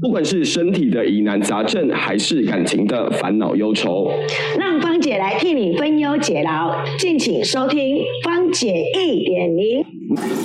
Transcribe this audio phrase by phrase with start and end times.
[0.00, 4.10] 不管是身体的疑难杂症，还是感情的烦恼忧愁，
[4.58, 9.84] 让芳姐来替你分忧解劳，敬请收听芳姐一点零。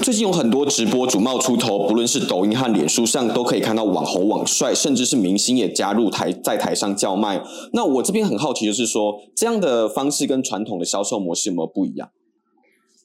[0.01, 7.41] 最近有很多直播主冒出头，不论是抖音和脸书上，都可以看到网红、网帅，甚至是明星也加入台在台上叫卖。
[7.73, 12.09] 那我这边很好奇，就是说这样的方式跟传统的销售模式有没有不一样？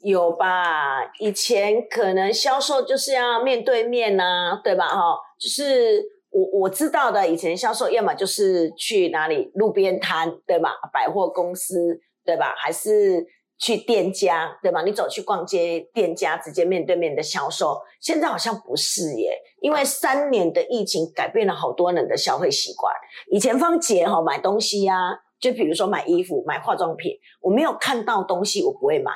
[0.02, 1.02] 有吧？
[1.18, 4.86] 以前可能销售就是要面对面呐、对吧？
[4.86, 5.00] 哈，
[5.38, 6.02] 就是
[6.36, 10.74] 我我知道的，以前销售要么就是去哪里路边摊，对吧？
[10.92, 12.54] 百货公司，对吧？
[12.58, 13.24] 还是
[13.56, 14.82] 去店家，对吧？
[14.82, 17.80] 你走去逛街，店家直接面对面的销售。
[18.02, 22.92] 现在好像不是耶，因为三年的疫情改变了好多人的消费习惯。
[23.30, 29.10] 以前芳姐哈买东西呀、就比如说买衣服、买化妆品，我没有看到东西，我不会买。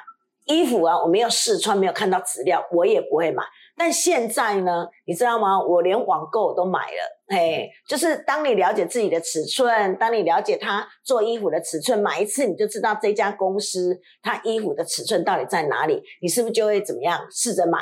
[0.47, 3.45] 衣服啊，我没有试穿，没有看到质量，我也不会买。
[3.77, 5.63] 但现在呢，你知道吗？
[5.63, 7.20] 我连网购都买了。
[7.33, 17.79] 嘿，就是当你了解自己的尺寸，当你了解他做衣服的尺寸，买一次你就知道这家公司它衣服的尺寸到底在哪里，你是不是就会怎么样试着买，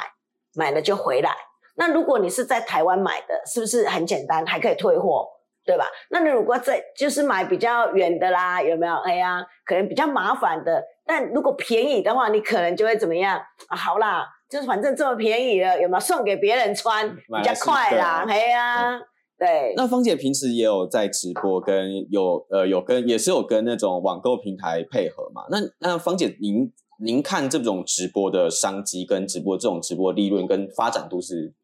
[0.54, 1.30] 买了就回来？
[1.76, 5.26] 那如果你是在台湾买的，是不是很简单，还可以退货，
[5.64, 5.86] 对吧？
[6.10, 8.96] 那你如果在就是买比较远的啦，有没有？
[8.96, 10.84] 哎呀，可能比较麻烦的。
[11.06, 13.76] 但如果便宜的话，你可能就会怎么样啊？
[13.76, 18.24] 好啦，就是反正这么便宜了，有没有送给别人穿比较快啦？
[18.26, 19.00] 对哎呀，
[19.38, 25.42] 对，那芳姐平时也有在直播，跟有呃有跟也是有跟那种网购平台配合嘛？
[25.50, 31.54] 那那芳姐您您看这种直播的商机跟直播这种直播利润跟发展度是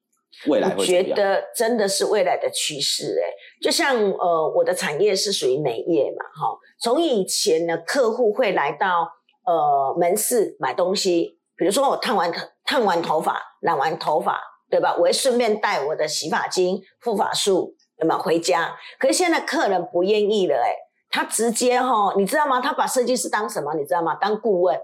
[0.47, 1.17] 未来会怎么样？
[1.17, 3.27] 得真的是未来的趋势哎，
[3.61, 9.09] 就像呃我的产业是属于美业嘛，哈，从以前呢，客户会来到
[9.45, 14.39] 呃门市买东西，比如说我烫完头烫完头发、染完头发，
[14.71, 14.95] 对吧？
[14.97, 18.77] 我会顺便带我的洗发精、护发素，有没有回家？
[18.99, 20.75] 可是现在客人不愿意了哎，
[21.11, 22.61] 他直接哈，你知道吗？
[22.61, 23.75] 他把设计师当什么？
[23.75, 24.15] 你知道吗？
[24.17, 24.79] 当顾问。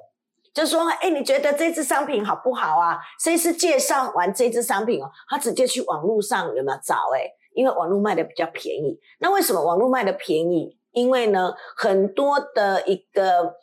[0.53, 2.99] 就说，哎，你觉得这支商品好不好啊？
[3.22, 6.97] 设计师介绍完这支商品哦，他直接去网络上有没有找？
[7.16, 8.99] 哎，因为网络卖的比较便宜。
[9.21, 10.77] 那为什么网络卖的便宜？
[10.93, 13.54] 因为呢，很多的一个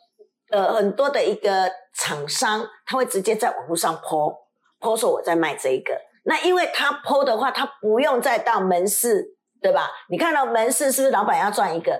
[0.50, 4.34] 呃，很多的一个厂商，他会直接在网络上 po
[4.80, 6.07] po 说我在卖这一个。
[6.28, 9.88] 那因为他 po 的话，他不用再到门市，对吧？
[10.10, 11.98] 你看到门市是不是老板要赚一个？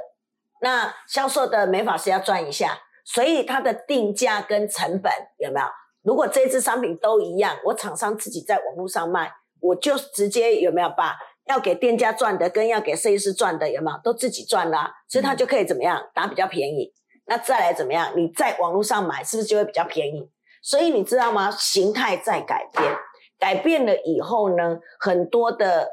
[0.60, 5.66] 那销售的美发师要赚一下，所以它的定价跟成本有没有？
[6.02, 11.16] 如果这支商品都一样，我厂商自己在网络上卖，我就直接有没有把
[11.46, 16.92] 要给店家赚的跟要给设计师赚的有没有都自己赚啦、所以他就可以怎么样打比较便宜。
[17.24, 18.12] 那再来怎么样？
[18.14, 20.30] 你在网络上买是不是就会比较便宜？
[20.60, 21.50] 所以你知道吗？
[21.50, 22.92] 形态在改变，
[23.38, 25.88] 改变了以后呢，很多的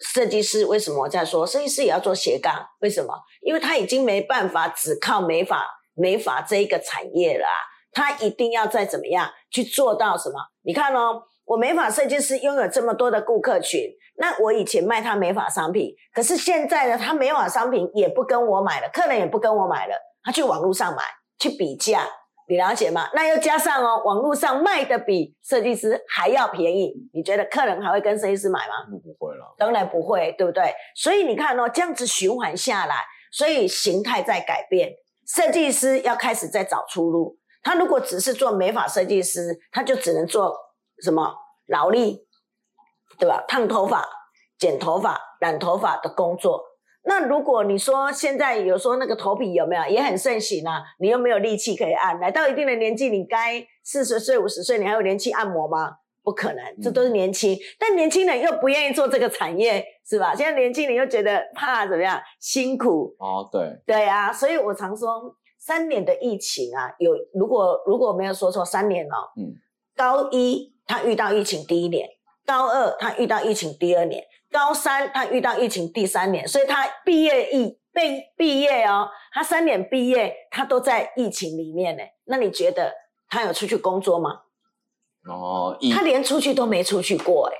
[0.00, 2.66] 设计师为什么我在说设计师也要做斜杠？
[2.80, 3.14] 为什么？
[3.42, 7.58] 因为他已经没办法只靠美发美发这一个产业了啊、
[7.92, 10.34] 他一定要再怎么样去做到什么？
[10.62, 21.02] 你看哦，我美发设计师拥有这么多的顾客群，那我以前卖他美发商品，可是现在呢，他美发商品也不跟我买了，客人也不跟我买了，他去网络上买，
[21.38, 22.06] 去比价，
[22.48, 23.10] 你了解吗？
[23.12, 28.74] 那又加上哦，网络上卖的比设计师还要便宜，你觉得客人还会跟设计师买吗？
[28.90, 29.54] 不不会了。
[29.58, 30.74] 当然不会，对不对？
[30.96, 34.90] 所以你看哦，这样子循环下来，所以形态在改变，
[35.26, 37.38] 设计师要开始在找出路。
[37.62, 40.56] 他如果只是做美发设计师，他就只能做
[41.02, 41.34] 什么
[41.66, 42.26] 劳力，
[43.18, 43.44] 对吧？
[43.46, 44.08] 烫头发、
[44.58, 46.64] 剪头发、染头发的工作。
[47.08, 50.82] 那如果你说现在有说那个头皮有没有也很盛行啊？
[51.00, 55.96] 你又没有力气可以按，来到一定的年纪，你该四十岁、五十岁，你还有力气按摩吗？
[56.22, 60.34] 不可能，这都是年轻，但年轻人又不愿意做这个产业，是吧？
[60.34, 69.56] 现在年轻人又觉得怕怎么样辛苦，哦，对，对啊，所以我常说三年的疫情啊，有如果如果没有说错，三年哦，嗯，
[69.96, 72.06] 高一他遇到疫情第一年，
[72.44, 82.02] 高二他遇到疫情第二年，高三他遇到疫情第三年，所以他毕业一被毕业哦，他三年毕业，他都在疫情里面呢。
[82.24, 82.92] 那你觉得
[83.28, 84.40] 他有出去工作吗？
[85.28, 87.56] 哦，他连出去都没出去过哎。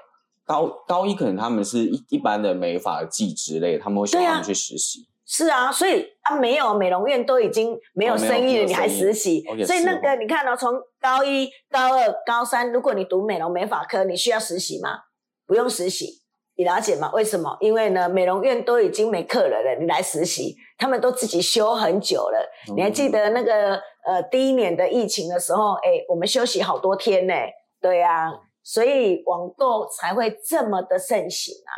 [0.47, 5.07] 高高一可能他们是一一般的美发技之类，他们会想对啊他们去实习。
[5.27, 15.01] 是啊，所以啊，没有美容院都已经没有生意了，你还实习哦，所以那个你看到、从高一、高二、高三，如果你读美容美发科，你需要实习吗？
[15.47, 16.23] 不用实习，
[16.59, 17.09] 你了解吗？
[17.15, 17.57] 为什么？
[17.61, 22.51] 因为呢，美容院都已经没客人了，你来实习，他们都自己休很久了。
[22.75, 27.35] 你还记得那个呃第一年的疫情的时候，哎，我们休息好多天呢，
[27.81, 28.33] 对啊，
[28.65, 31.73] 所以网购才会这么的盛行啊。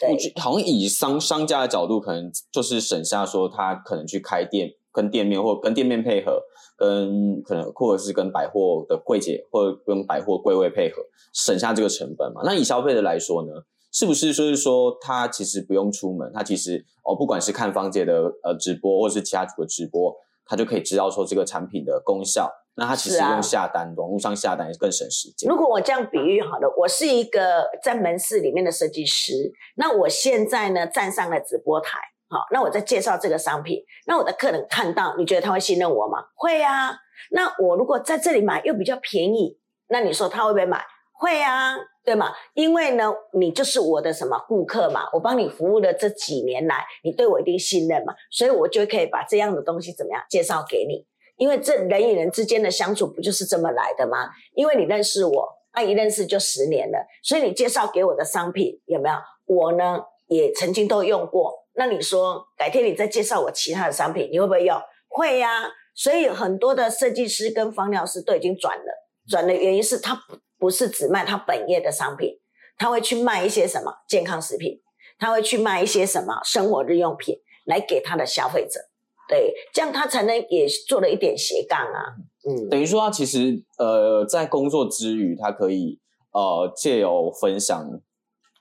[0.00, 6.42] 对我觉得好像以商商家的角度，可能就是省下说他可能去开店，跟店面或跟店面配合，
[6.76, 11.00] 跟可能或者是跟百货的柜姐或者跟百货柜位配合，
[11.32, 12.40] 省下这个成本嘛。
[12.44, 13.52] 那以消费者来说呢，
[13.94, 20.12] 是不是就是说他其实不用出门，他其实哦，不管是看芳姐的呃直播，或者是其他主的直播，
[20.44, 22.52] 他就可以知道说这个产品的功效。
[22.76, 25.48] 那他其实用下单，网络上下单也更省时间。
[25.48, 31.96] 如果我这样比喻好了，我是一个在门市里面的设计师，那我现在呢站上了直播台，
[32.28, 36.18] 好，那我在介绍这个商品，那我的客人看到，你觉得他会信任我吗？
[36.34, 36.96] 会啊。
[37.30, 39.56] 那我如果在这里买又比较便宜，
[39.86, 40.84] 那你说他会不会买？
[41.16, 41.74] 会啊，
[42.04, 42.34] 对吗？
[42.54, 51.06] 因为呢，你就是我的什么顾客嘛，我帮你服务了这几年来，你对我一定信任嘛，所以我就可以把这样的东西怎么样介绍给你。
[51.36, 54.28] 因为这人与人之间的相处不就是这么来的吗？
[54.54, 59.14] 因为你认识我，那、一认识就十年了，所以你介绍给我的商品有没有？
[59.46, 61.52] 我呢也曾经都用过。
[61.74, 64.80] 那你说改天你再介绍我其他的商品，你会不会用？
[65.08, 70.16] 会呀、所以很多的设计师跟方疗师都已经转了，转的原因是他
[70.64, 72.40] 不不是只卖他本业的商品，
[72.78, 74.80] 他会去卖一些什么健康食品，
[75.18, 78.80] 他会去卖一些什么生活日用品来给他的消费者。
[79.28, 82.16] 对，这样他才能也做了一点斜杠啊。
[82.48, 86.00] 嗯，等于说，他其实呃，在工作之余，他可以
[86.32, 87.86] 呃借由分享，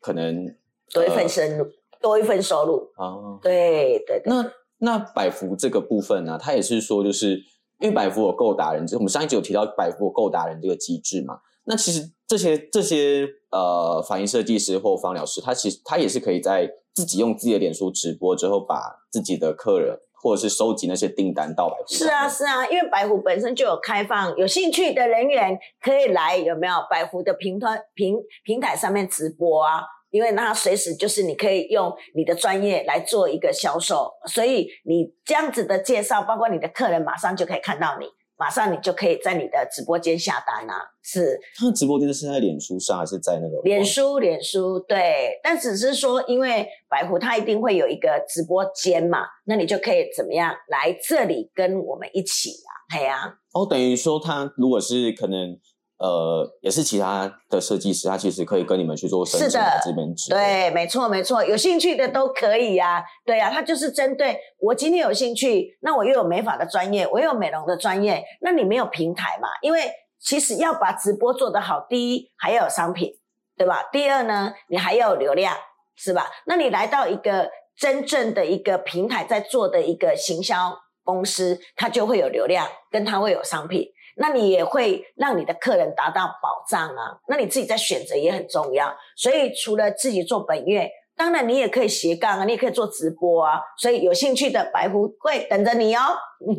[0.02, 0.54] 可能
[0.92, 1.66] 多一份收入，
[2.02, 2.92] 多一份收入。
[2.98, 7.42] 啊，对对对，那那百福这个部分呢、他也是说，就是
[7.80, 11.40] 因为百福有购达人，我们上一集有提到百福有购达人这个机制嘛。
[11.66, 18.82] 那其实这些这些呃，发型设计师或芳疗师，他其实他也是可以在自己用自己的脸书直播之后，把
[19.12, 21.86] 自己的客人或者是收集那些订单到白虎。
[21.88, 26.74] 是啊，是啊，因为白虎本身就有开放，有兴趣的人员可以来，有没有？
[26.90, 38.06] 白虎的平台平平台上面直播啊，因为那随时就是你可以用你的专业来做一个销售，所以你这样子的介绍，包括你的客人马上就可以看到你，
[38.38, 41.40] 马上你就可以在你的直播间下单啊，是。
[41.58, 52.72] 他的直播间是在脸书上还是在那个脸书，脸书对，但只是说，因为白狐它一定会有一个直播间嘛，那你就可以怎么样来这里跟我们一起啊？
[52.96, 55.58] 哎呀、哦，等于说他如果是可能
[56.00, 60.38] 呃，也是其他的设计师，他其实可以跟你们去做申请是的来这边直播。
[60.38, 69.48] 对，没错没错，有兴趣的都可以呀、对呀、他就是针对我今天有兴趣，那我又有美发的专业，我又有美容的专业，那你没有平台嘛？
[69.62, 73.12] 因为其实要把直播做得好，第一还要有商品，
[73.56, 73.84] 对吧？
[73.92, 75.56] 第二呢，你还要有流量，
[75.96, 76.30] 是吧？
[76.48, 83.88] 那你来到一个真正的一个平台在做的一个行销公司，它就会有流量，跟它会有商品。
[84.18, 88.94] 那你也会让你的客人达到保障啊，那你自己在选择也很重要。
[89.16, 93.60] 所以除了自己做本业，当然你也可以斜杠啊，你也可以做直播啊。
[93.78, 96.00] 所以有兴趣的白狐会等着你哦。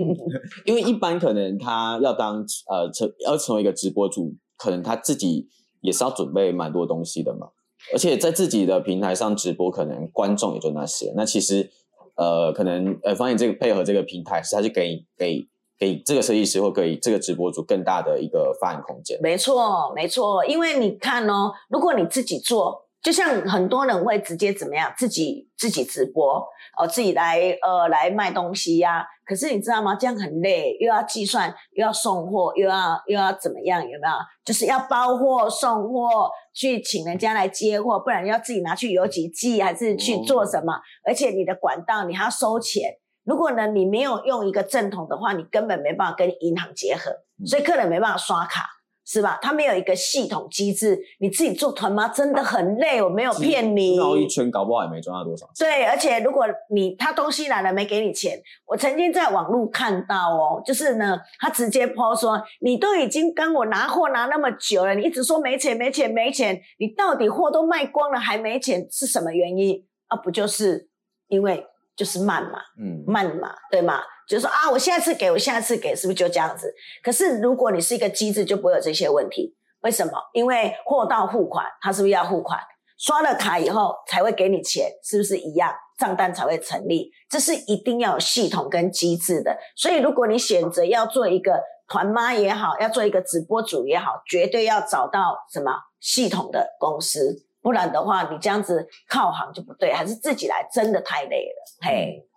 [0.64, 5.48] 因为一般可能他要当呃成要成为一个直播主，可能他自己
[5.80, 7.48] 也是要准备蛮多东西的嘛。
[7.92, 11.12] 而且在自己的平台上直播，可能观众也就那些。
[11.14, 11.70] 那其实
[12.16, 15.46] 呃，可能呃，发现这个配合这个平台，是他是给给
[15.78, 19.18] 给这个设计师或给这个直播主更大的一个发展空间。
[19.22, 26.42] 没错，没错，因为你看哦，如果你自己做，就像很多人会直接怎么样，自己自己直播
[26.78, 29.94] 哦，自己来呃来卖东西呀、可是你知道吗？
[29.94, 33.82] 这样很累，又要计算，又要送货，又要又要怎么样？
[33.82, 34.14] 有没有？
[34.42, 40.72] 就是要包货、送货，去请人家来接货，不然要自己拿去邮局寄，还是去做什么？
[41.04, 42.96] 而且你的管道你还要收钱。
[43.24, 47.10] 如果呢你没有用一个正统的话，你根本没办法跟银行结合，
[47.46, 48.62] 所以客人没办法刷卡。
[49.06, 49.38] 是吧？
[49.42, 53.98] 他没有一个系统机制，你自己做团妈真的很累，我没有骗你。
[53.98, 55.54] 绕一圈，搞不好也没赚到多少钱。
[55.58, 70.16] 对，而且如果你他东西来了没给你钱，我曾经在网络看到哦，就是呢，他直接抛说，你都已经跟我拿货拿那么久了，你一直说没钱没钱没钱，你到底货都卖光了还没钱，是什么原因啊？
[70.16, 70.88] 不就是
[71.28, 74.00] 因为就是慢嘛，嗯，慢嘛，对吗？
[74.28, 76.74] 就是说啊，我下次给我下次给，是不是就这样子？
[77.02, 79.54] 可是如果你是一个机制，就不会有这些问题。
[79.82, 80.12] 为什么？
[80.32, 82.58] 因为货到付款，他是不是要付款？
[82.96, 85.74] 刷了卡以后才会给你钱，是不是一样？
[85.98, 89.56] 账单才会成立，这是一定要有系统跟机制的。
[89.76, 95.70] 所以，如果你选择要做一个团妈也好，要做一个直播主也好，绝对要找到什么
[96.00, 101.88] 系统的公司，不然的话，你这样子靠行就不对，还是自己来，真的太累了。
[101.88, 102.28] 嘿。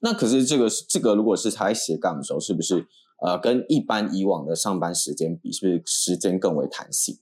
[0.00, 2.86] 那可是这个这个，如果是他在斜杠的时候，是不是
[3.20, 7.18] 呃跟一般以往的上班时间比，是不是时间更为弹性？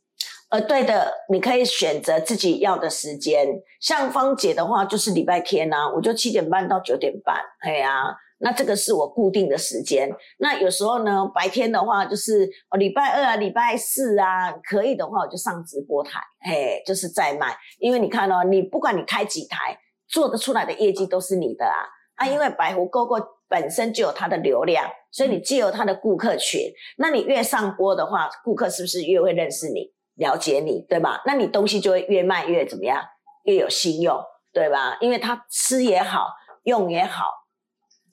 [0.51, 3.47] 呃，对的，你可以选择自己要的时间。
[3.81, 10.09] 像芳姐的话，就是礼拜天啊，我就七点半到九点半，哎呀，那这个是我固定的时间。
[10.39, 17.57] 那有时候呢，白天的话就是哦，礼拜二啊、礼拜四啊，可以的话我就上直播台，嘿，就是在卖。
[17.79, 19.79] 因为你看哦，你不管你开几台，
[20.09, 21.77] 做得出来的业绩都是你的啊
[22.17, 26.61] 啊，因为百湖 GO GO 本身就有它的流量，所以你既有它的顾客群，
[26.99, 29.93] 那你越上播的话，顾客是不是越会认识你？
[30.17, 31.23] 了解你，对吧？
[31.27, 33.01] 那你东西就会越卖越怎么样？
[33.45, 34.21] 越有信用，
[34.53, 34.99] 对吧？
[35.01, 36.27] 因为他吃也好，
[36.65, 37.27] 用也好，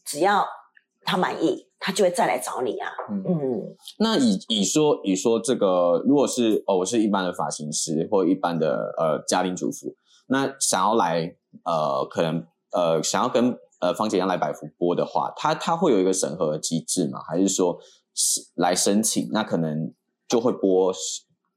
[0.05, 0.45] 只要
[1.03, 2.89] 他满意，他就会再来找你啊。
[3.09, 9.95] 嗯，嗯那以以说以说这个，如果是哦，我是一般的发型师或一般的呃家庭主妇，
[10.27, 17.19] 那想要来呃，可能呃想要跟呃方姐一样来百福播的话，他他会有一个审核机制吗？
[17.27, 17.79] 还是说
[18.13, 19.93] 是来申请，那可能
[20.27, 20.93] 就会播？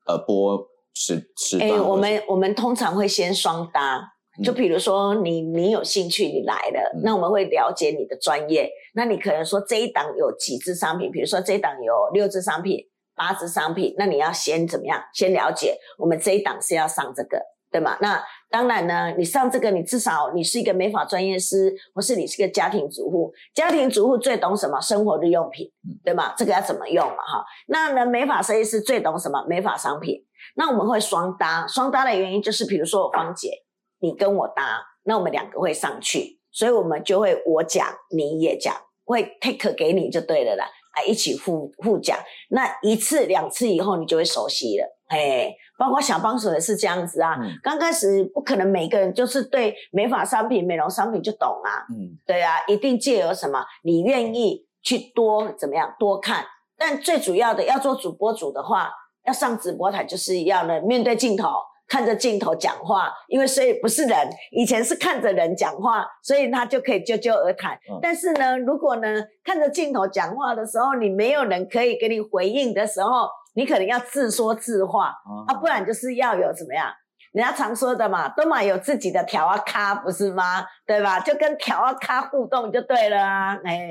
[0.07, 1.71] 呃，播时时段。
[1.71, 8.71] 哎，我们我们通常会先双搭，就比如说你你有兴趣，你来了，那我们会了解你的专业。
[8.95, 12.79] 那你可能说这一档有几支商品，比如说这一档有六支商品、
[13.15, 15.03] 八支商品，那你要先怎么样？
[15.13, 17.41] 先了解我们这一档是要上这个，
[17.71, 17.97] 对吗？
[18.01, 23.33] 那当然呢，你上这个，你至少你是一个美发专业师，或是你是个家庭主妇。
[23.55, 24.81] 家庭主妇最懂什么？
[24.81, 25.71] 生活日用品，
[26.05, 26.33] 对吗？
[26.37, 27.17] 这个要怎么用嘛？
[27.17, 29.45] 哈，那呢，美发设计师最懂什么？
[29.49, 30.25] 美发商品。
[30.55, 33.51] 那我们会双搭，双搭的原因就是，比如说我芳姐，
[34.01, 38.75] 你跟我搭，那我们两个会上去，所以我们就会我讲你也讲，
[39.05, 42.19] 会 take 给你就对了啦，啊，一起互互讲。
[42.51, 45.55] 那一次两次以后，你就会熟悉了，哎。
[45.79, 56.45] 包括小帮手也是这样子啊，刚开始不可能每个人就是对美发商品、美容商品就懂啊，嗯，对啊，一定借由什么，你愿意去多怎么样多看，
[56.77, 58.91] 但最主要的要做主播主的话，
[59.25, 61.49] 要上直播台就是要呢面对镜头，
[61.89, 69.09] 看着镜头讲话，因为所以不是人，以前是看着人讲话，所以他就可以啾啾而谈，但是呢，如果呢
[69.43, 73.29] 看着镜头讲话的时候，你没有人可以给你回应的时候。
[73.55, 75.13] 你可能要自说自话
[75.49, 76.93] 啊，不然就是要有怎么样？
[77.33, 80.65] 人家常说的嘛，都嘛有自己的调啊咖，不是吗？
[80.87, 81.19] 对吧？
[81.19, 83.57] 就跟调啊咖互动就对了啊。
[83.65, 83.89] 哎，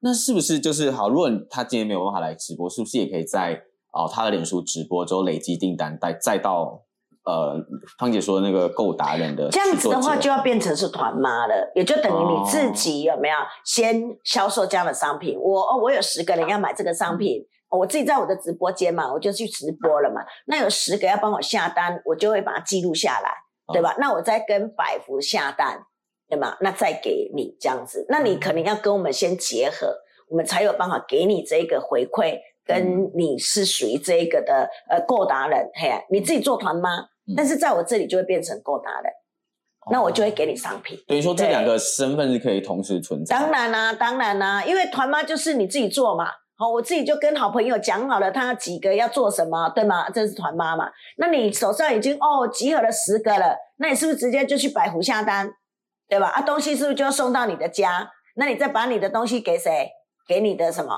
[0.00, 1.10] 那是不是就是好？
[1.10, 3.60] 如果他今天没有办法来直播，是不是也可以在
[3.92, 6.82] 哦他的脸书直播之后累积订单，再再到
[7.24, 7.56] 呃
[7.98, 15.38] 芳姐说的那个购达人的这样子的话，就要变成是团妈了，也就等于你自己有没有先销售这样的商品？
[15.38, 17.46] 我哦，我有十个人要买这个商品。
[17.70, 20.20] 我自己在我的直播间嘛，我就去直播了嘛。
[20.44, 23.32] 那有十个要帮我下单，我就会把它记录下来，
[23.72, 23.96] 对吧？
[23.98, 25.82] 那我再跟百福下单，
[26.28, 26.54] 对吗？
[26.60, 29.96] 那再给你这样子，那你可能要跟我们先结合，
[30.28, 35.70] 我们才有办法给你这个回馈，跟你是属于这个的呃购达人。
[35.72, 37.06] 嘿，你自己做团吗？
[37.36, 39.12] 但是在我这里就会变成购达人，
[39.90, 40.98] 那我就会给你商品。
[41.06, 43.36] 等于说这两个身份是可以同时存在。
[43.36, 46.26] 当然啦，当然啦，因为团妈就是你自己做嘛。
[46.56, 50.08] 好，我自己就跟好朋友讲好了，他几个要做什么，对吗？
[50.10, 50.88] 这是团妈嘛？
[51.16, 55.50] 那你手上已经哦集合了十个了，那你是不是直接就去百湖下单，
[56.08, 56.28] 对吧？
[56.28, 58.08] 啊，东西是不是就要送到你的家？
[58.36, 59.90] 那你再把你的东西给谁？
[60.28, 60.96] 给你的什么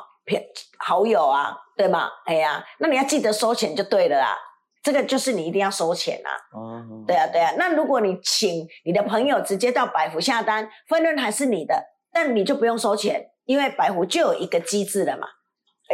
[0.78, 2.10] 好友啊，对吗？
[2.26, 4.36] 哎呀，那你要记得收钱就对了啦。
[4.84, 6.30] 这个就是你一定要收钱啊。
[6.56, 7.52] 哦，对啊，对啊。
[7.58, 15.26] 那如果你请你的朋友直接到百福下单，分润还是你的，但你就不用收钱，因为百福就有一个机制了嘛。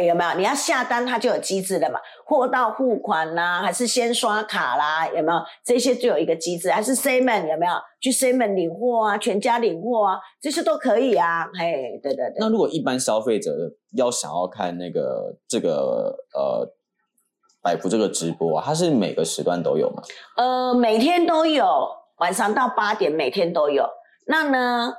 [0.01, 0.37] 有没有？
[0.37, 1.99] 你要下单，它就有机制的嘛？
[2.25, 5.05] 货到付款啦，还是先刷卡啦？
[5.07, 5.39] 有没有？
[5.65, 7.73] 这些就有一个机制，还是 Seven 有没有？
[7.99, 11.45] 去 Seven 领货啊，全家领货啊，这些都可以啊。
[11.59, 12.35] 嘿，对对对。
[12.39, 13.51] 那如果一般消费者
[13.97, 16.65] 要想要看那个这个呃
[17.61, 20.01] 百福这个直播啊，它是每个时段都有吗？
[20.37, 21.65] 呃，每天都有，
[22.17, 23.87] 晚上到八点每天都有。
[24.27, 24.93] 那呢，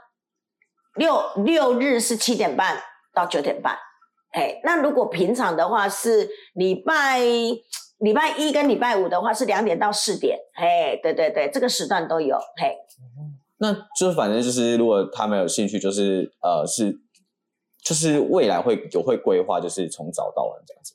[0.96, 2.76] 六六日是七点半
[3.14, 3.76] 到九点半。
[4.32, 7.20] 哎，那如果平常的话是礼拜
[7.98, 12.76] 礼拜一跟礼拜五的话是两点到四点，嘿，对对对，这个时段都有，嘿。
[13.58, 16.92] 那就是反正就是，如果他们有兴趣，就是呃是，
[17.84, 20.94] 就是未来会有会规划，就是从早到晚这样子。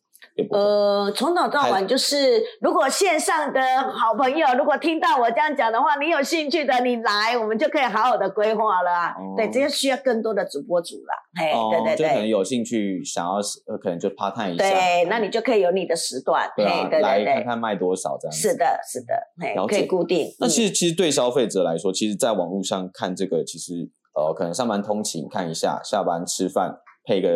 [0.52, 3.60] 呃，从早到晚就是，如果线上的
[3.92, 9.16] 好朋友，如果听到我这样讲的话，你有兴趣的，你来，我们就可以好好的规划了。
[9.36, 11.14] 对，这些需要更多的主播组了。
[11.40, 13.34] 嘿，对对对，就可能有兴趣想要，
[13.66, 14.64] 呃，可能就 part time 一下。
[14.70, 18.32] 对，那你就可以有你的时段，对对来看看卖多少这样。
[18.32, 20.28] 是的，是的，嘿，可以固定。
[20.40, 27.28] 那其实，其实对消费者来说，其实在网络上看这个，其实呃，可能上班通勤看一下，下班吃饭配个。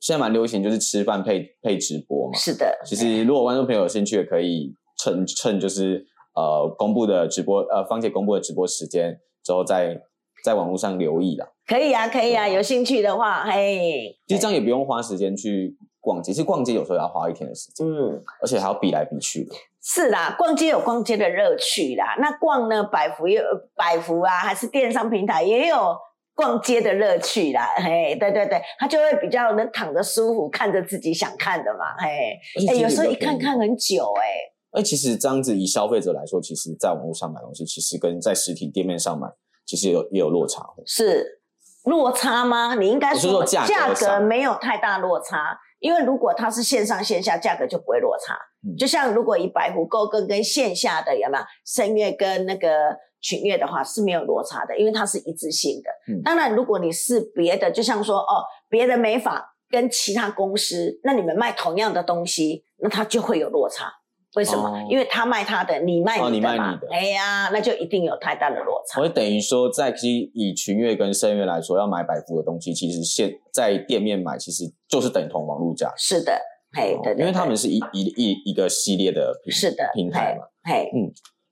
[0.00, 2.38] 现在蛮流行，就是吃饭配配直播嘛。
[2.38, 10.00] 是的，其实如果观众朋友有兴趣，也可以趁趁就是呃公布的直播呃芳姐公布的直播时间之后，在
[10.44, 11.46] 在网络上留意啦。
[11.66, 19.54] 可以啊，可以啊，有兴趣的话，嘿，其实这样也不用花时间去逛街，其实逛街有时候要花一天的时间，嗯，而且还要比来比去的。
[19.82, 22.16] 是啦，逛街有逛街的乐趣啦。
[22.20, 25.96] 那逛呢，百福也有百福啊，还是电商平台也有
[26.38, 27.74] 逛街的乐趣啦。
[27.78, 31.96] 嘿，对对对，他就会比较能躺着舒服，看着自己想看的嘛。
[31.98, 39.26] 嘿，哎，有时候一看看很久哎、哎，其实这样子以消费者来说，其实在网络上买东西，其实跟在实体店面上买，
[39.66, 40.62] 其实也有也有落差。
[40.86, 41.40] 是
[41.82, 42.76] 落差吗？
[42.76, 48.34] 你应该说价格没有太大落差，因为如果它是线上线下，价格就不会落差。
[48.64, 55.90] 嗯就像如果以百湖购跟跟线下的有没有声乐跟那个群乐的话是没有落差的，因为它是一致性的。
[56.12, 63.92] 嗯当然，如果你是别的，就像说哦，别的美法跟其他公司，那你们卖同样的东西，那它就会有落差。
[64.36, 64.68] 为什么？
[64.68, 66.52] 哦因为他卖他的，你卖哦你的嘛。
[66.54, 69.00] 你卖你的哎呀，那就一定有太大的落差。
[69.00, 75.92] 所以等于说，在其实以群乐跟声乐来说，要买百福的东西，其实现在店面买其实就是等同网络价。
[75.96, 76.38] 是的，
[76.72, 80.44] 嘿，对对对，哦因为他们是一一一一个系列的平是的平台嘛。
[80.64, 80.90] 嘿，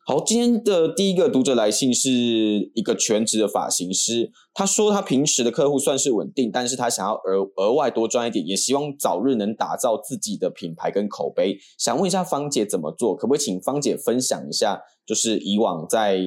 [0.09, 11.59] 好，今天的第一个读者来信是一个全职的发型师，他说他平时的客户算是稳定，但是他想要额额外多赚一点，也希望早日能打造自己的品牌跟口碑。
[11.77, 13.17] 想问一下芳姐怎么做？
[13.17, 16.21] 可不可以请芳姐分享一下，就是以往在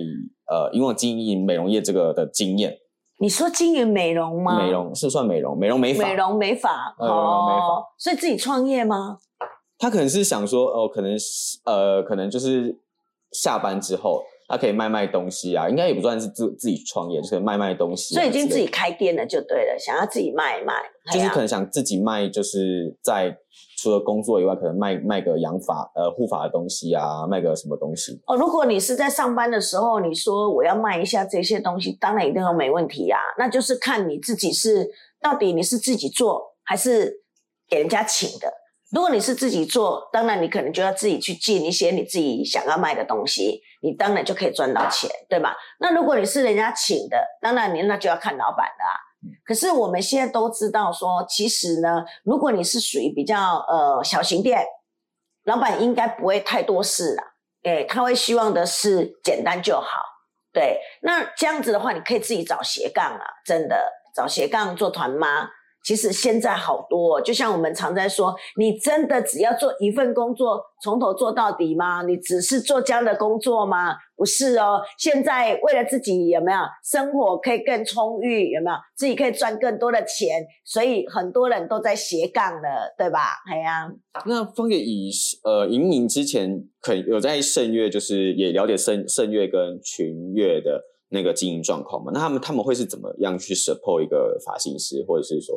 [0.52, 2.76] 呃以往经营美容业这个的经验？
[3.20, 4.62] 你说经营美容吗？
[4.62, 6.06] 美容是算美容，美容美发。
[6.06, 9.20] 美容美发，呃美容美发哦，所以自己创业吗？
[9.78, 12.78] 他可能是想说，哦，可能是呃，可能就是
[13.32, 20.74] 下班之后，他可以卖卖东西啊，应该也不算是自自己创业，就是卖卖东西、啊，所以已经自己开店了就对了，想要自己卖一卖，
[21.14, 23.38] 就是可能想自己卖，就是在
[23.78, 28.20] 除了工作以外，可能卖卖个养发呃护发的东西啊，卖个什么东西。
[28.26, 34.90] 哦，如果你是在上班的时候，你说我要卖一下这些东西，当然一定都没问题呀、那就是看你自己是
[35.22, 37.22] 到底你是自己做还是
[37.70, 38.52] 给人家请的。
[38.92, 45.56] 如果你是自己做，当然你可能就要自己去进一些你自己想要卖的东西，你当然就可以赚到钱，对吧？
[45.80, 48.98] 那如果你是人家请的，当然你那就要看老板了啊。
[49.46, 54.66] 可是我们现在都知道说，其实呢，如果你是属于比较呃小型店，
[55.44, 57.24] 老板应该不会太多事啦。
[57.62, 59.88] 对，他会希望的是简单就好。
[60.52, 65.48] 对，那这样子的话，你可以自己找斜杠啊，真的找斜杠做团妈。
[65.90, 72.04] 其实现在好多，就像我们常在说，你真的只要做一份工作，从头做到底吗？
[72.04, 73.96] 你只是做这样的工作吗？
[74.16, 74.80] 不是哦。
[75.00, 83.22] 现在为了自己有没有生活可以更充裕，有没有自己可以赚更多的钱，所以很多人都在斜杠了，对吧？
[83.52, 83.92] 哎呀、
[84.28, 85.10] 那方姐以
[85.44, 92.12] 呃莹莹之前可有在圣乐，就是也了解圣圣乐跟群乐的那个经营状况嘛？
[92.14, 95.56] 那他们他们会是怎么样去 support 一个发型师，或者是说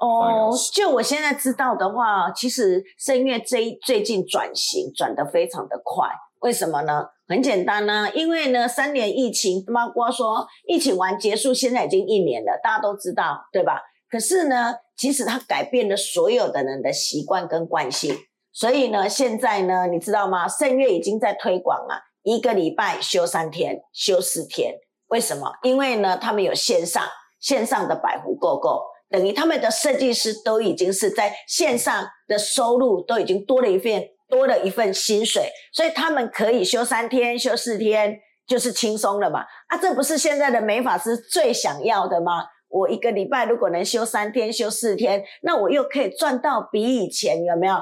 [0.00, 6.08] 哦，就我现在知道的话，其实声乐最最近转型转得非常的快，
[6.40, 7.06] 为什么呢？
[7.26, 13.80] 很简单呢、因为呢三年疫情，包括说疫情完结束，现在已经一年了，大家都知道，对吧？
[14.10, 18.14] 可是呢，其实它改变了所有的人的习惯跟惯性，
[18.52, 20.46] 所以呢，现在呢，你知道吗？
[20.46, 24.74] 圣乐已经在推广啊，一个礼拜休三天，休四天。
[25.14, 25.48] 为什么？
[25.62, 27.04] 因为呢，他们有线上
[27.38, 39.44] 线上的百湖购购，等于他们的设计师都已经是在线上的收入都已经多了一份多了一份薪水，所以他们可以休三天、休四天，就是轻松了嘛。
[39.68, 42.46] 啊，这不是现在的美发师最想要的吗？
[42.68, 47.76] 我一个礼拜如果能休三天、休四天，那我又可以赚到比以前有没有？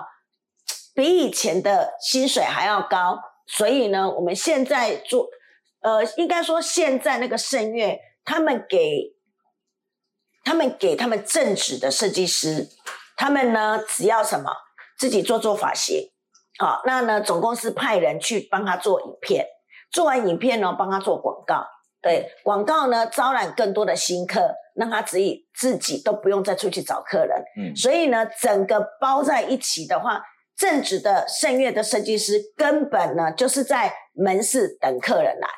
[0.95, 3.19] 比以前的薪水还要高。
[3.47, 5.27] 所以呢，我们现在做，
[5.83, 9.15] 呃，应该说现在那个圣乐，他们给
[10.45, 12.69] 他们给他们正职的设计师，
[13.17, 14.51] 他们呢只要什么
[14.99, 16.11] 自己做做发型，
[16.59, 19.47] 好、那呢总公司派人去帮他做影片，
[19.91, 21.67] 做完影片呢帮他做广告，
[22.01, 27.75] 对广告呢招揽更多的新客，让他自己自己都不用再出去找客人，嗯。
[27.77, 30.23] 所以呢整个包在一起的话，
[30.57, 35.49] 正职的圣乐的设计师根本呢就是在门市等客人来，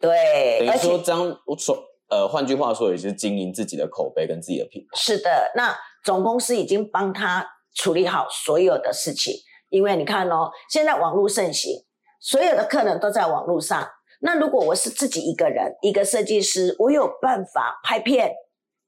[0.00, 1.76] 对，等于说这样我说
[2.08, 4.98] 呃换句话说，也是经营自己的口碑跟自己的品牌。
[4.98, 9.34] 是的，那总公司已经帮他处理好所有的事情，
[9.68, 11.84] 因为你看哦，现在网络盛行，
[12.18, 13.88] 所有的客人都在网络上。
[14.22, 18.34] 那如果我是自己一个人，一个设计师，我有办法拍片、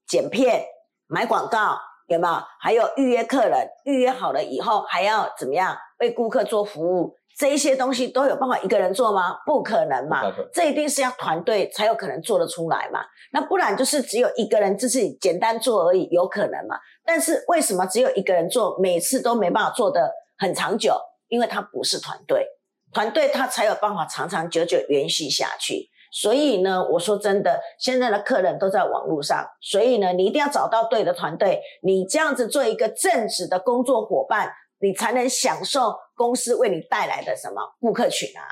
[0.07, 0.65] 剪片、
[1.07, 2.43] 买广告，有没有？
[2.59, 7.15] 还有预约客人，预约好了以后还要怎么样为顾客做服务？
[7.37, 9.37] 这一些东西都有办法一个人做吗？
[9.45, 10.21] 不可能嘛
[10.53, 13.01] 这一定是要团队才有可能做得出来嘛。
[13.31, 16.77] 那不然就是只有一个人自己简单做而已，有可能嘛？
[17.05, 20.95] 但是为什么只有一个人做，每次都没办法做得很长久？
[21.29, 22.45] 因为他不是团队，
[22.93, 25.89] 团队他才有办法长长久久延续下去。
[26.11, 38.43] 所以呢，我说真的，现在的客人都在网络上，所以呢，你一定要找到对的团队，你这样子做一个正直的工作伙伴，你才能享受公司为你带来的什么顾客群啊。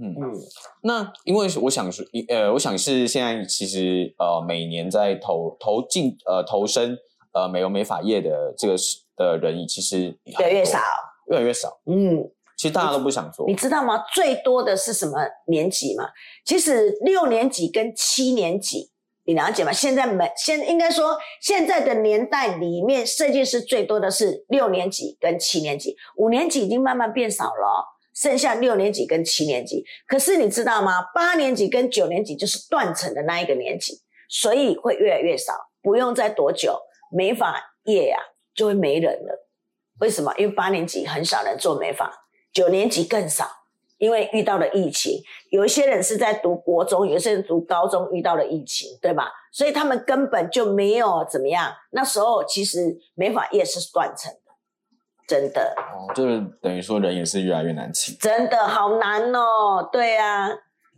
[0.00, 0.34] 嗯，嗯，
[0.82, 6.96] 那因为我想说，呃，我想是现在其实呃每年在投投进呃投身
[7.32, 10.78] 呃美容美发业的这个是的人，其实越来越少。
[11.30, 11.80] 越来越少。
[11.84, 12.24] 嗯，
[12.56, 14.02] 其实大家都不想做你，知道吗？
[14.14, 16.04] 最多的是什么年级吗？
[16.44, 18.90] 其实六年级跟七年级，
[19.28, 19.70] 你了解吗？
[19.70, 29.84] 现在每现应该说现在的年代里面，设计师最多的是六年级跟七年级，五年级已经慢慢变少了、剩下六年级跟七年级。
[30.06, 31.02] 可是你知道吗？
[31.14, 35.52] 八年级跟九年级就是断层的那一个年级，所以会越来越少。
[35.82, 36.80] 不用再多久，
[37.14, 38.16] 美发业呀、
[38.54, 39.46] 就会没人了。
[40.00, 40.32] 为什么？
[40.38, 42.10] 因为八年级很少人做美发，
[42.50, 43.46] 九年级更少，
[43.98, 45.20] 因为遇到了疫情。
[45.50, 49.30] 有一些人是在读国中，有些人读高中，遇到了疫情，对吧？
[49.52, 51.72] 所以他们根本就没有怎么样。
[51.90, 54.52] 那时候其实美发业是断层的，
[55.26, 58.16] 真的，哦，就是等于说人也是越来越难请。
[58.18, 59.88] 真的好难哦。
[59.90, 60.48] 对啊，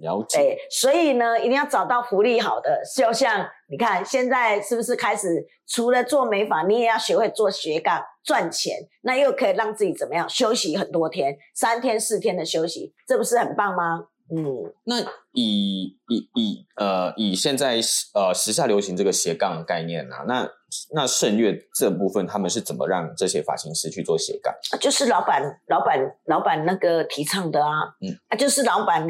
[0.00, 14.06] 了解，对，所以呢，一定要找到福利好的，就像你看现在是不是开始除了做美发，你也要学会做斜杠赚钱，那又可以让自己怎么样休息很多天，三天四天的休息，这不是很棒吗？
[14.32, 15.00] 嗯，那
[15.32, 17.80] 以以以呃以现在
[18.14, 20.48] 呃时下流行这个斜杠的概念啊，那
[20.94, 24.54] 那盛月这部分他们是怎么让这些发型师去做斜杠？
[24.78, 29.04] 就是老板、老板、老板那个提倡的啊，嗯啊，就是老板，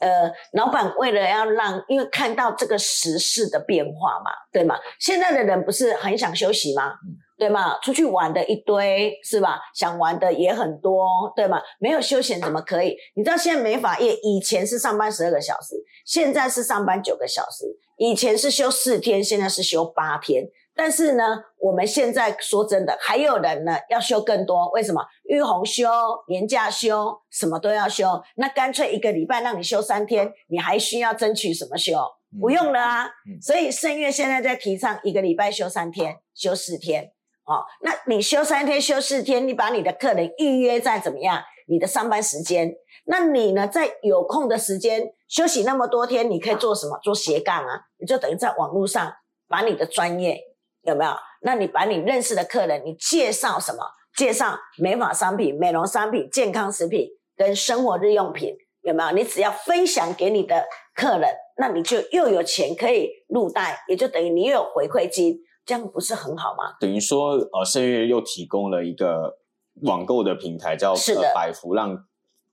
[0.00, 4.76] 呃，老板为了要让，因为看到这个时事的变化嘛，对吗？
[4.98, 6.92] 现在的人不是很想休息吗？
[7.06, 7.76] 嗯对吗？
[7.82, 9.60] 出去玩的一堆是吧？
[9.74, 11.60] 想玩的也很多，对吗？
[11.80, 12.96] 没有休闲怎么可以？
[13.16, 15.74] 你知道现在美发业以前是上班十二个小时，
[16.06, 17.66] 现在是上班九个小时，
[17.98, 20.44] 以前是休四天，现在是休八天。
[20.74, 21.22] 但是呢，
[21.58, 25.00] 我们现在说真的，还有人呢要休更多，为什么？
[25.24, 25.88] 玉红休、
[26.28, 28.22] 年假休，什么都要休。
[28.36, 31.96] 那干脆一个礼拜让你休三天，你还需要争取什么休？
[32.40, 33.04] 不用了啊。
[33.06, 37.12] 嗯所以盛月现在在提倡一个礼拜休三天，休四天。
[37.46, 41.42] 哦，那你休三天、休四天，你把你的客人预约在怎么样？
[41.66, 46.98] 你的上班时间，那你呢，在有空的时间休息那么多天，你可以做什么？
[47.02, 49.12] 做斜杠啊，你就等于在网络上
[49.48, 50.38] 把你的专业
[50.86, 51.12] 有没有？
[51.42, 53.78] 那你把你认识的客人，你介绍什么？
[54.16, 59.10] 介绍美发商品、美容商品、健康食品跟生活日用品，有没有？
[59.10, 66.76] 你只要分享给你的客人，那你就又有钱可以入袋，也就等于你又有回馈金，这样不是很好吗？
[66.78, 69.38] 等于说呃盛月又提供了一个
[69.82, 72.06] 网购的平台，叫是的呃百福，让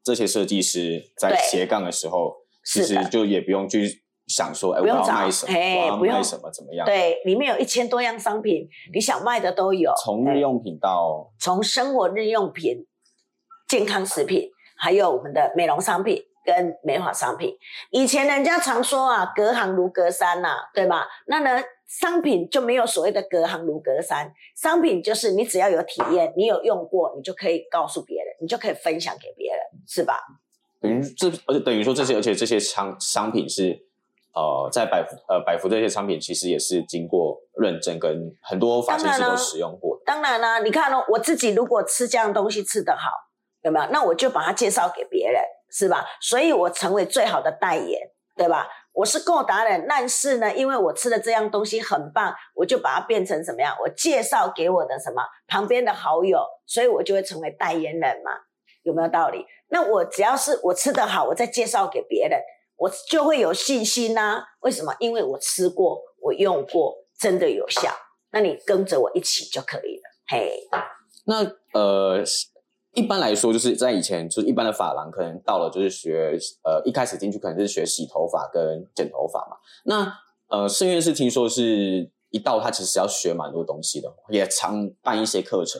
[0.04, 4.01] 这些设计师在斜杠的时候，其实就也不用去
[4.32, 6.86] 想说，哎，我不用找要卖什么，我要嘿不用卖什么，怎么样？
[6.86, 9.91] 对，里面有一千多样商品，你想卖的都有。
[10.04, 12.88] 从日用品到从生活日用品、
[13.67, 17.54] 健康食品，还有我们的美容商品跟美发商品。
[17.91, 21.06] 以前人家常说啊，隔行如隔山呐、对吧？
[21.28, 30.17] 那呢，商品就没有所谓的隔行如隔山，商品就是你只要有体验，你有用过，你就可以告诉别人，你就可以分享给别人，是吧？
[30.82, 33.80] 等于这，而且等于说这些，而且这些商商品是
[34.34, 40.04] 呃，在百福呃百福这些商品其实也是经过认证，跟很多发型师都使用过的。
[40.06, 43.12] 当然啦、你看哦，我自己如果吃这样东西吃得好，
[43.63, 43.86] 有没有？
[43.91, 46.06] 那我就把它介绍给别人，是吧？
[46.22, 48.00] 所以我成为最好的代言，
[48.36, 48.67] 对吧？
[48.94, 53.74] 我是购达人，但是呢，因为我吃的这样东西很棒，我就把它变成什么样？
[53.82, 58.32] 我介绍给我的什么旁边的好友，所以我就会成为代言人嘛，
[58.84, 59.46] 有没有道理？
[59.70, 62.38] 那我只要是我吃得好，我再介绍给别人，
[62.82, 64.91] 我就会有信心呐、为什么？
[65.00, 67.91] 因为我吃过，我用过，真的有效。
[68.32, 70.04] 那你跟着我一起就可以了。
[70.28, 70.67] 嘿，
[71.26, 71.44] 那
[71.80, 72.24] 呃，
[72.94, 79.58] 一般来说，就是在以前，就是一般的发廊，可能到了就是学呃，一开始进去可能是学洗头发跟剪头发嘛。
[79.86, 80.12] 那
[80.48, 85.80] 呃，盛月是听说是一到他其实要学蛮多东西的，也常办一些课程。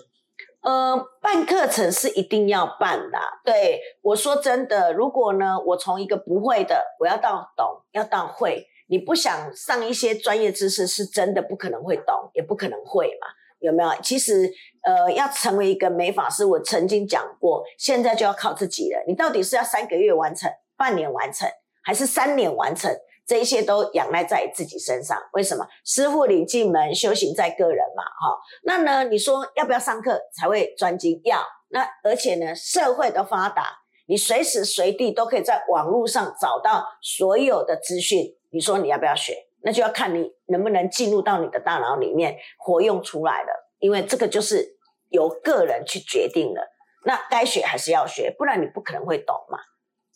[0.62, 3.18] 呃，办课程是一定要办的。
[3.44, 13.28] 对我说真的，如果呢，我从一个不会的，我要到懂，要到会，你不想上一些专业知识，是真的不可能会懂，也不可能会嘛。
[13.60, 13.90] 有没有？
[14.02, 14.52] 其实
[14.84, 19.04] 呃，要成为一个美发师，我曾经讲过，现在就要靠自己了。
[19.08, 21.48] 你到底是要三个月完成、半年完成，
[21.84, 22.92] 还是三年完成？
[23.26, 25.18] 这一些都仰赖在自己身上。
[25.34, 25.66] 为什么？
[25.86, 28.04] 师傅领进门，修行在个人嘛。
[28.04, 29.04] 哈，那呢？
[29.06, 31.22] 你说要不要上课才会专精？
[31.24, 31.42] 要。
[31.70, 38.26] 那而且呢，社会的发达，你随时随地都可以在网络上找到所有的资讯。
[38.52, 39.48] 你说你要不要学？
[39.64, 43.70] 那就要看你能不能进入到你的大脑里面活用出来了。
[43.80, 44.78] 因为这个就是
[45.10, 46.62] 由个人去决定了。
[47.06, 49.58] 那该学还是要学，不然你不可能会懂嘛。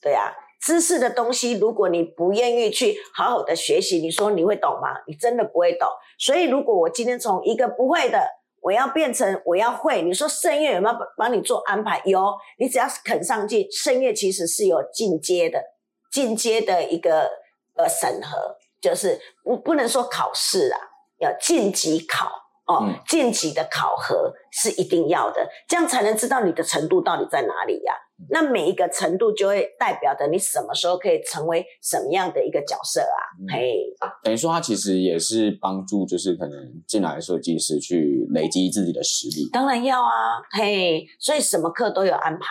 [0.01, 0.31] 对啊，
[0.65, 4.87] 知识的东西，如果你不愿意去好好的学习，你说你会懂吗？
[5.05, 5.87] 你真的不会懂。
[6.17, 8.19] 所以，如果我今天从一个不会的，
[8.61, 12.01] 我要变成我要会，你说圣乐有没有帮你做安排？
[12.05, 15.63] 有，你只要肯上进，圣乐其实是有进阶的，
[16.11, 17.29] 进阶的一个
[17.75, 20.79] 呃审核，就是不不能说考试啊，
[21.19, 22.27] 要晋级考
[22.67, 27.93] 哦，晋级的考核是一定要的，这样才能知道你的程度到底在哪里呀。
[28.29, 33.19] 那每一个程度就会代表着你什么时候可以成为什么样的一个角色啊？
[33.51, 39.49] 嘿，等于说他其实也是帮助，就是可能进来的设计师去累积自己的实力。
[39.51, 42.45] 当然要啊，嘿，所以什么课都有安排，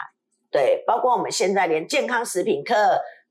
[0.50, 2.74] 对，包括我们现在连健康食品课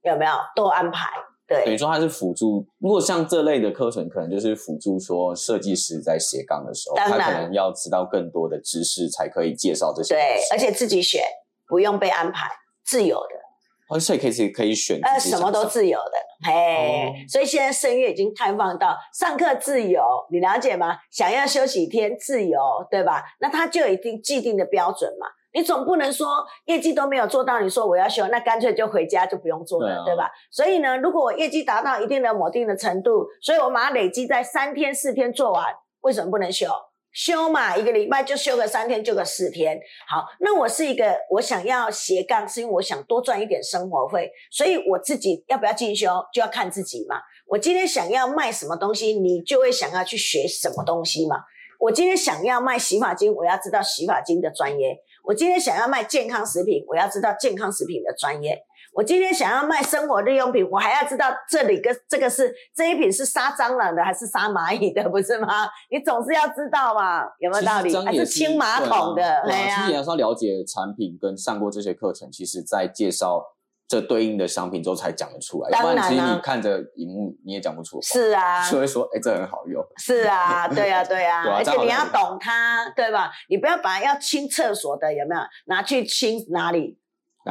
[0.02, 1.12] 有没有都安排？
[1.54, 2.66] 对，等于说它是辅助。
[2.80, 10.16] 如果像这类的课程，可能就是辅助说设计师在斜杠的时候，他可能要知道更多的知识，才可以介绍这些。
[10.16, 11.22] 对，而且自己选。
[11.66, 12.52] 不用被安排，
[12.86, 20.98] 自由的，哦，所以可以可以选，呃，什么都自由的，嘿，所以现在声乐已经开放到上课自由，你了解吗？
[21.10, 22.60] 想要休息一天自由，
[22.92, 23.24] 对吧？
[23.40, 30.30] 那他就有一定既定的标准嘛，你总不能说业绩都没有做到，你说我要休，那干脆就回家就不用做了，对吧？
[30.52, 35.66] 所以呢，如果我业绩达到一定的某定的程度，所以我把它累积在三天四天做完，
[36.02, 36.68] 为什么不能休？
[37.12, 39.80] 休嘛，一个礼拜就休个三天，就个四天。
[40.08, 47.18] 好，那我是一个，我想要斜杠，是因为我想多赚一点生活费，所以我自己要不要进修，就要看自己嘛。
[47.46, 51.36] 我今天想要卖什么东西，你就会想要去学什么东西嘛。
[51.80, 58.62] 我今天想要卖洗发精，我要知道洗发精的专业；我今天想要卖健康食品，我要知道健康食品的专业。
[58.94, 65.48] 我今天想要卖生活日用品，我还要知道这里跟这个是这一品是杀蟑螂的还是杀蚂蚁的，不是吗？
[65.90, 67.96] 你总是要知道嘛，有没有道理？
[68.06, 69.42] 还是清马桶的？
[69.46, 73.42] 对啊，其实你要了解产品跟上过这些课程，其实在介绍
[73.88, 75.70] 这对应的商品之后才讲得出来。
[75.72, 78.02] 当然，其实你看着荧幕你也讲不出。
[78.02, 79.84] 是啊， 所以说哎，这很好用。
[79.98, 83.32] 是啊， 对啊，对啊，而且你要懂它，对吧？
[83.50, 86.98] 你不要把要清厕所的有没有拿去清哪里？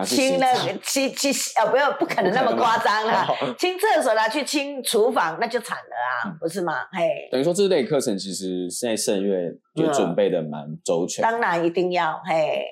[0.06, 3.26] 清那个清清呃，不要不可能那么夸张 啦！
[3.58, 6.86] 清厕所拿去清厨房，那就惨了啊，不是吗？
[6.92, 11.22] 嘿，等于说这类课程其实现在圣月就准备的蛮周全。
[11.22, 12.64] 当然一定要嘿，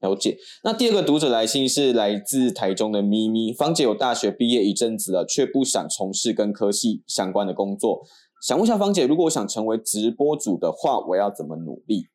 [0.00, 0.36] 了解。
[0.64, 8.02] 那第二个读者来信是来自台中的咪咪，芳姐有大学毕业一阵子了，却不想从事跟科系相关的工作，
[8.42, 12.08] 想问下芳姐，如果我想成为直播主的话，我要怎么努力？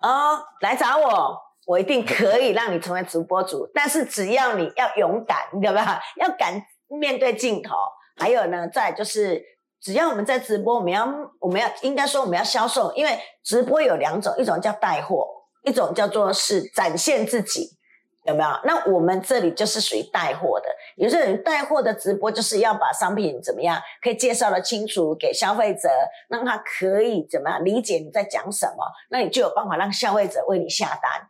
[0.00, 1.46] 哦，来找我。
[1.66, 6.00] 我一定可以让你成为直播主，但是只要你要勇敢，对吧？
[6.16, 7.74] 要敢面对镜头。
[8.14, 9.42] 还有呢，再就是，
[9.82, 11.04] 只要我们在直播，我们要
[11.40, 15.26] 我们要应该说我们要销售，因为直播有两种，一种叫带货，
[15.66, 17.76] 一种叫做是展现自己。
[18.24, 18.50] 有没有？
[18.64, 20.66] 那我们这里就是属于带货的。
[20.96, 25.88] 有些人带货的直播就是要把商品怎么样，可以介绍的清楚给消费者，
[26.28, 31.28] 让他可以怎么样理解你在讲什么，那你就有办法让消费者为你下单。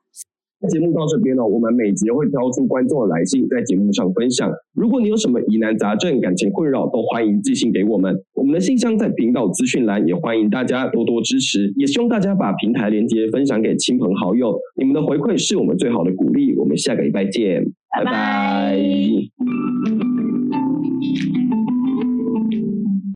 [0.66, 4.50] 节目到这边呢，我们每集会挑出观众的来信，在节目上分享。
[4.74, 8.14] 如果你有什么疑难杂症、感情困扰，都欢迎寄信给我们。
[8.35, 11.72] 我们的信箱在频道资讯栏，也欢迎大家多多支持。
[11.76, 16.57] 也希望大家把平台连接分享给亲朋好友，你们的回馈是我们最好的鼓励。
[16.57, 17.64] 我们下个礼拜见，
[17.96, 18.79] 拜拜。